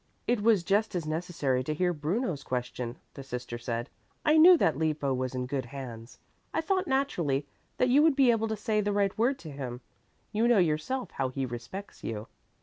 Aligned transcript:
"It 0.25 0.41
was 0.41 0.63
just 0.63 0.95
as 0.95 1.05
necessary 1.05 1.63
to 1.63 1.75
hear 1.75 1.93
Bruno's 1.93 2.43
question," 2.43 2.97
the 3.13 3.21
sister 3.21 3.59
said. 3.59 3.87
"I 4.25 4.35
knew 4.37 4.57
that 4.57 4.75
Lippo 4.75 5.13
was 5.13 5.35
in 5.35 5.45
good 5.45 5.65
hands. 5.65 6.17
I 6.55 6.59
thought 6.59 6.87
naturally 6.87 7.45
that 7.77 7.87
you 7.89 8.01
would 8.01 8.15
be 8.15 8.31
able 8.31 8.47
to 8.47 8.57
say 8.57 8.81
the 8.81 8.93
right 8.93 9.15
word 9.15 9.37
to 9.45 9.51
him. 9.51 9.81
You 10.31 10.47
know 10.47 10.57
yourself 10.57 11.11
how 11.11 11.29
he 11.29 11.45
respects 11.45 12.03
you." 12.03 12.25